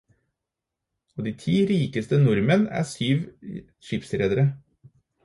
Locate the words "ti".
1.43-1.53